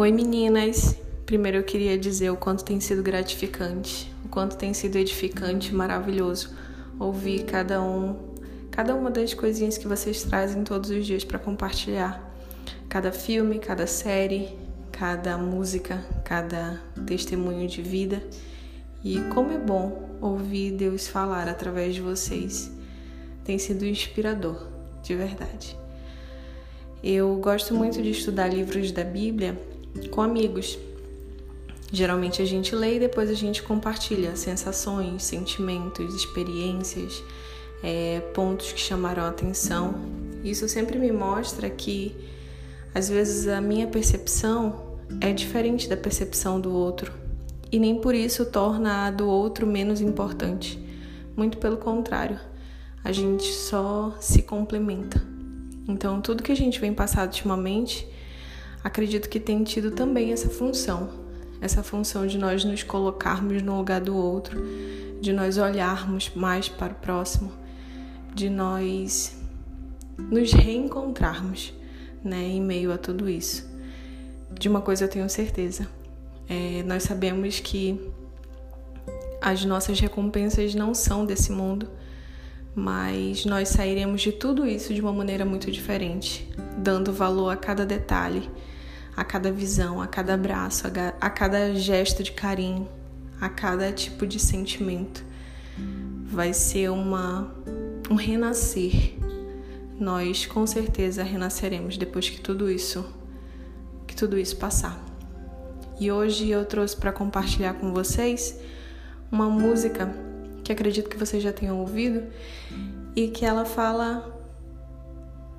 Oi 0.00 0.10
meninas! 0.10 0.96
Primeiro 1.26 1.58
eu 1.58 1.62
queria 1.62 1.98
dizer 1.98 2.30
o 2.30 2.36
quanto 2.38 2.64
tem 2.64 2.80
sido 2.80 3.02
gratificante, 3.02 4.10
o 4.24 4.30
quanto 4.30 4.56
tem 4.56 4.72
sido 4.72 4.96
edificante, 4.96 5.74
maravilhoso 5.74 6.56
ouvir 6.98 7.44
cada 7.44 7.82
um, 7.82 8.16
cada 8.70 8.94
uma 8.94 9.10
das 9.10 9.34
coisinhas 9.34 9.76
que 9.76 9.86
vocês 9.86 10.22
trazem 10.22 10.64
todos 10.64 10.88
os 10.88 11.06
dias 11.06 11.22
para 11.22 11.38
compartilhar. 11.38 12.34
Cada 12.88 13.12
filme, 13.12 13.58
cada 13.58 13.86
série, 13.86 14.48
cada 14.90 15.36
música, 15.36 16.02
cada 16.24 16.80
testemunho 17.06 17.68
de 17.68 17.82
vida. 17.82 18.22
E 19.04 19.20
como 19.34 19.52
é 19.52 19.58
bom 19.58 20.16
ouvir 20.18 20.72
Deus 20.72 21.08
falar 21.08 21.46
através 21.46 21.94
de 21.94 22.00
vocês. 22.00 22.72
Tem 23.44 23.58
sido 23.58 23.84
inspirador, 23.84 24.66
de 25.02 25.14
verdade. 25.14 25.76
Eu 27.04 27.36
gosto 27.36 27.74
muito 27.74 28.00
de 28.00 28.12
estudar 28.12 28.48
livros 28.48 28.92
da 28.92 29.04
Bíblia 29.04 29.60
com 30.10 30.22
amigos. 30.22 30.78
Geralmente 31.92 32.40
a 32.40 32.44
gente 32.44 32.74
lê 32.74 32.96
e 32.96 33.00
depois 33.00 33.28
a 33.28 33.34
gente 33.34 33.62
compartilha 33.62 34.36
sensações, 34.36 35.24
sentimentos, 35.24 36.14
experiências, 36.14 37.22
é, 37.82 38.20
pontos 38.32 38.72
que 38.72 38.80
chamaram 38.80 39.24
a 39.24 39.28
atenção. 39.28 39.94
Isso 40.44 40.68
sempre 40.68 40.98
me 40.98 41.10
mostra 41.10 41.68
que 41.68 42.14
às 42.94 43.08
vezes 43.08 43.48
a 43.48 43.60
minha 43.60 43.86
percepção 43.86 44.98
é 45.20 45.32
diferente 45.32 45.88
da 45.88 45.96
percepção 45.96 46.60
do 46.60 46.72
outro 46.72 47.12
e 47.72 47.78
nem 47.78 48.00
por 48.00 48.14
isso 48.14 48.44
torna 48.46 49.06
a 49.06 49.10
do 49.10 49.28
outro 49.28 49.66
menos 49.66 50.00
importante. 50.00 50.78
Muito 51.36 51.58
pelo 51.58 51.76
contrário, 51.76 52.38
a 53.02 53.12
gente 53.12 53.44
só 53.44 54.14
se 54.20 54.42
complementa. 54.42 55.22
Então, 55.88 56.20
tudo 56.20 56.42
que 56.42 56.52
a 56.52 56.56
gente 56.56 56.80
vem 56.80 56.92
passado 56.92 57.28
ultimamente, 57.28 58.06
acredito 58.82 59.28
que 59.28 59.40
tem 59.40 59.62
tido 59.62 59.90
também 59.90 60.32
essa 60.32 60.48
função, 60.48 61.10
essa 61.60 61.82
função 61.82 62.26
de 62.26 62.38
nós 62.38 62.64
nos 62.64 62.82
colocarmos 62.82 63.62
no 63.62 63.76
lugar 63.76 64.00
do 64.00 64.16
outro, 64.16 64.60
de 65.20 65.32
nós 65.32 65.58
olharmos 65.58 66.30
mais 66.34 66.68
para 66.68 66.92
o 66.92 66.96
próximo, 66.96 67.52
de 68.34 68.48
nós 68.48 69.36
nos 70.16 70.52
reencontrarmos, 70.52 71.74
né, 72.22 72.42
em 72.42 72.60
meio 72.60 72.92
a 72.92 72.98
tudo 72.98 73.28
isso. 73.28 73.68
De 74.52 74.68
uma 74.68 74.80
coisa 74.80 75.04
eu 75.04 75.08
tenho 75.08 75.28
certeza, 75.28 75.86
é, 76.48 76.82
nós 76.82 77.02
sabemos 77.02 77.60
que 77.60 78.00
as 79.40 79.64
nossas 79.64 79.98
recompensas 80.00 80.74
não 80.74 80.94
são 80.94 81.24
desse 81.24 81.52
mundo 81.52 81.88
mas 82.74 83.44
nós 83.44 83.68
sairemos 83.68 84.22
de 84.22 84.32
tudo 84.32 84.66
isso 84.66 84.94
de 84.94 85.00
uma 85.00 85.12
maneira 85.12 85.44
muito 85.44 85.70
diferente, 85.70 86.48
dando 86.80 87.12
valor 87.12 87.50
a 87.50 87.56
cada 87.56 87.84
detalhe, 87.84 88.50
a 89.16 89.24
cada 89.24 89.52
visão, 89.52 90.00
a 90.00 90.06
cada 90.06 90.34
abraço, 90.34 90.86
a 91.20 91.30
cada 91.30 91.74
gesto 91.74 92.22
de 92.22 92.32
carinho, 92.32 92.88
a 93.40 93.48
cada 93.48 93.92
tipo 93.92 94.26
de 94.26 94.38
sentimento. 94.38 95.24
Vai 96.24 96.52
ser 96.52 96.90
uma 96.90 97.52
um 98.10 98.14
renascer. 98.14 99.14
Nós 99.98 100.46
com 100.46 100.66
certeza 100.66 101.22
renasceremos 101.22 101.96
depois 101.96 102.28
que 102.28 102.40
tudo 102.40 102.70
isso 102.70 103.04
que 104.06 104.16
tudo 104.16 104.38
isso 104.38 104.56
passar. 104.56 105.00
E 106.00 106.10
hoje 106.10 106.48
eu 106.48 106.64
trouxe 106.64 106.96
para 106.96 107.12
compartilhar 107.12 107.74
com 107.74 107.92
vocês 107.92 108.58
uma 109.30 109.48
música 109.48 110.12
que 110.64 110.72
acredito 110.72 111.08
que 111.08 111.16
vocês 111.16 111.42
já 111.42 111.52
tenham 111.52 111.78
ouvido, 111.78 112.22
e 113.14 113.28
que 113.28 113.44
ela 113.44 113.64
fala. 113.64 114.39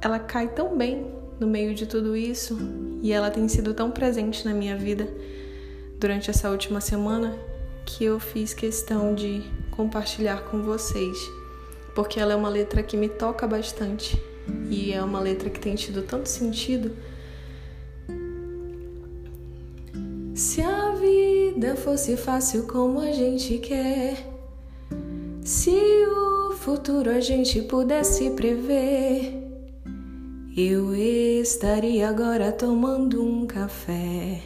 Ela 0.01 0.17
cai 0.17 0.47
tão 0.47 0.75
bem 0.75 1.05
no 1.39 1.45
meio 1.47 1.75
de 1.75 1.85
tudo 1.85 2.15
isso 2.15 2.57
e 3.01 3.11
ela 3.13 3.29
tem 3.29 3.47
sido 3.47 3.73
tão 3.73 3.91
presente 3.91 4.43
na 4.43 4.53
minha 4.53 4.75
vida 4.75 5.07
durante 5.99 6.29
essa 6.29 6.49
última 6.49 6.81
semana 6.81 7.37
que 7.85 8.03
eu 8.03 8.19
fiz 8.19 8.53
questão 8.53 9.13
de 9.13 9.43
compartilhar 9.69 10.43
com 10.45 10.63
vocês, 10.63 11.17
porque 11.93 12.19
ela 12.19 12.33
é 12.33 12.35
uma 12.35 12.49
letra 12.49 12.81
que 12.81 12.97
me 12.97 13.09
toca 13.09 13.47
bastante 13.47 14.19
e 14.69 14.91
é 14.91 15.03
uma 15.03 15.19
letra 15.19 15.49
que 15.49 15.59
tem 15.59 15.75
tido 15.75 16.01
tanto 16.01 16.27
sentido. 16.27 16.91
Se 20.33 20.61
a 20.61 20.91
vida 20.95 21.75
fosse 21.75 22.17
fácil 22.17 22.63
como 22.63 22.99
a 22.99 23.11
gente 23.11 23.59
quer, 23.59 24.17
se 25.43 25.71
o 25.71 26.53
futuro 26.53 27.09
a 27.11 27.19
gente 27.19 27.61
pudesse 27.61 28.31
prever, 28.31 29.50
eu 30.55 30.93
estaria 30.93 32.09
agora 32.09 32.51
tomando 32.51 33.23
um 33.23 33.45
café, 33.45 34.41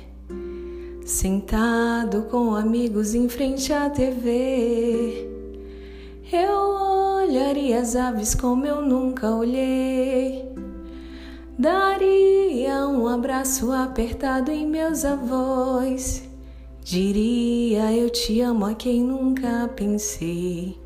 sentado 1.04 2.24
com 2.30 2.54
amigos 2.54 3.16
em 3.16 3.28
frente 3.28 3.74
à 3.74 3.90
TV. 3.90 5.28
Eu 6.32 7.24
olharia 7.24 7.80
as 7.80 7.96
aves 7.96 8.36
como 8.36 8.68
eu 8.68 8.84
nunca 8.84 9.32
olhei. 9.32 10.46
Daria 11.58 12.88
um 12.88 13.08
abraço 13.08 13.72
apertado 13.72 14.52
em 14.52 14.68
meus 14.68 15.04
avós. 15.04 16.24
Diria 16.84 17.92
eu 17.92 18.12
te 18.12 18.42
amo 18.42 18.66
a 18.66 18.76
quem 18.76 19.02
nunca 19.02 19.68
pensei. 19.76 20.85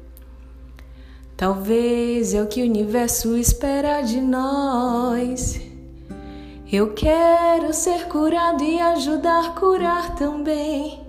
Talvez 1.39 2.33
é 2.33 2.44
o 2.44 2.47
que 2.47 2.61
o 2.61 2.66
universo 2.66 3.38
espera 3.38 4.01
de 4.01 4.19
nós. 4.19 5.57
Eu 6.69 6.94
quero 6.94 7.73
ser 7.73 8.09
curado 8.09 8.61
e 8.61 8.77
ajudar 8.77 9.45
a 9.45 9.51
curar 9.51 10.16
também. 10.16 11.01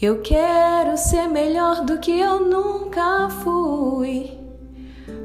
Eu 0.00 0.22
quero 0.22 0.96
ser 0.96 1.28
melhor 1.28 1.84
do 1.84 1.98
que 1.98 2.18
eu 2.18 2.40
nunca 2.40 3.28
fui. 3.44 4.30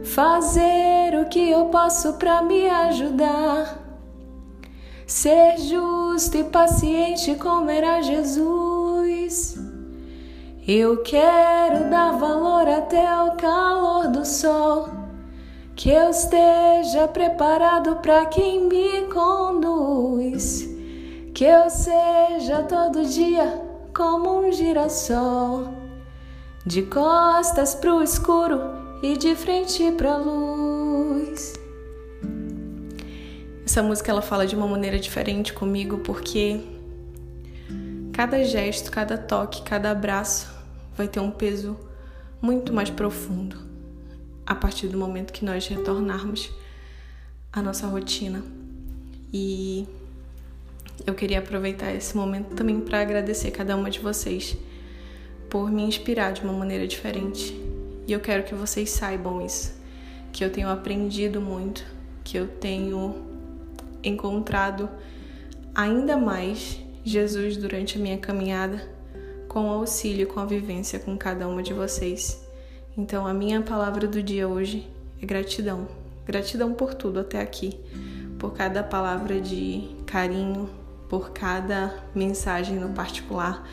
Fazer 0.03 1.17
o 1.21 1.29
que 1.29 1.49
eu 1.49 1.67
posso 1.67 2.15
para 2.15 2.41
me 2.41 2.69
ajudar. 2.69 3.79
Ser 5.07 5.59
justo 5.59 6.35
e 6.35 6.43
paciente 6.43 7.35
como 7.35 7.69
era 7.69 8.01
Jesus. 8.01 9.62
Eu 10.65 11.03
quero 11.03 11.89
dar 11.89 12.17
valor 12.17 12.65
até 12.69 13.03
o 13.23 13.35
calor 13.35 14.07
do 14.07 14.25
sol, 14.25 14.87
que 15.75 15.89
eu 15.89 16.09
esteja 16.09 17.05
preparado 17.05 17.97
para 17.97 18.25
quem 18.27 18.69
me 18.69 19.01
conduz, 19.13 20.65
que 21.33 21.43
eu 21.43 21.69
seja 21.69 22.63
todo 22.63 23.05
dia 23.05 23.61
como 23.93 24.39
um 24.39 24.53
girassol, 24.53 25.67
de 26.65 26.83
costas 26.83 27.75
pro 27.75 28.01
escuro 28.01 28.61
e 29.01 29.17
de 29.17 29.35
frente 29.35 29.91
pra 29.91 30.15
luz. 30.15 31.55
Essa 33.65 33.83
música 33.83 34.09
ela 34.09 34.21
fala 34.21 34.47
de 34.47 34.55
uma 34.55 34.67
maneira 34.67 34.97
diferente 34.97 35.51
comigo 35.51 35.97
porque 35.97 36.61
cada 38.13 38.43
gesto, 38.43 38.91
cada 38.91 39.17
toque, 39.17 39.63
cada 39.63 39.89
abraço 39.89 40.53
vai 40.95 41.07
ter 41.07 41.19
um 41.19 41.31
peso 41.31 41.75
muito 42.39 42.71
mais 42.71 42.89
profundo 42.89 43.57
a 44.45 44.53
partir 44.53 44.87
do 44.87 44.97
momento 44.97 45.33
que 45.33 45.43
nós 45.43 45.67
retornarmos 45.67 46.51
à 47.51 47.61
nossa 47.61 47.87
rotina. 47.87 48.43
E 49.33 49.87
eu 51.07 51.15
queria 51.15 51.39
aproveitar 51.39 51.91
esse 51.91 52.15
momento 52.15 52.55
também 52.55 52.79
para 52.79 53.01
agradecer 53.01 53.49
cada 53.49 53.75
uma 53.75 53.89
de 53.89 53.99
vocês 53.99 54.55
por 55.49 55.71
me 55.71 55.81
inspirar 55.83 56.33
de 56.33 56.41
uma 56.41 56.53
maneira 56.53 56.87
diferente. 56.87 57.59
E 58.05 58.11
eu 58.11 58.19
quero 58.19 58.43
que 58.43 58.53
vocês 58.53 58.91
saibam 58.91 59.43
isso, 59.43 59.73
que 60.31 60.43
eu 60.45 60.51
tenho 60.51 60.69
aprendido 60.69 61.41
muito, 61.41 61.83
que 62.23 62.37
eu 62.37 62.47
tenho 62.47 63.15
encontrado 64.03 64.87
ainda 65.73 66.17
mais 66.17 66.82
Jesus 67.03 67.57
durante 67.57 67.97
a 67.97 68.01
minha 68.01 68.17
caminhada 68.17 68.87
com 69.47 69.69
auxílio, 69.69 70.25
com 70.25 70.39
a 70.39 70.45
vivência 70.45 70.97
com 70.97 71.17
cada 71.17 71.47
uma 71.47 71.61
de 71.61 71.73
vocês. 71.73 72.43
Então, 72.97 73.27
a 73.27 73.33
minha 73.33 73.61
palavra 73.61 74.07
do 74.07 74.23
dia 74.23 74.47
hoje 74.47 74.89
é 75.21 75.25
gratidão. 75.25 75.87
Gratidão 76.25 76.73
por 76.73 76.93
tudo 76.93 77.19
até 77.19 77.41
aqui, 77.41 77.77
por 78.39 78.53
cada 78.53 78.81
palavra 78.81 79.39
de 79.41 79.89
carinho, 80.05 80.69
por 81.09 81.31
cada 81.31 81.93
mensagem 82.15 82.79
no 82.79 82.89
particular, 82.89 83.67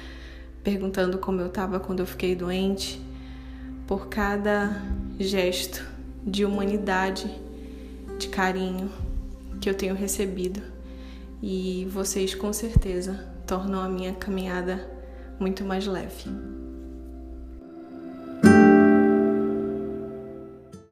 perguntando 0.62 1.18
como 1.18 1.40
eu 1.40 1.46
estava 1.46 1.80
quando 1.80 2.00
eu 2.00 2.06
fiquei 2.06 2.34
doente, 2.34 3.00
por 3.86 4.08
cada 4.08 4.82
gesto 5.18 5.86
de 6.22 6.44
humanidade, 6.44 7.30
de 8.18 8.28
carinho 8.28 8.90
que 9.60 9.70
eu 9.70 9.74
tenho 9.74 9.94
recebido. 9.94 10.60
E 11.42 11.86
vocês 11.86 12.34
com 12.34 12.52
certeza 12.52 13.26
tornam 13.46 13.80
a 13.80 13.88
minha 13.88 14.12
caminhada 14.14 14.88
muito 15.38 15.64
mais 15.64 15.86
leve. 15.86 16.28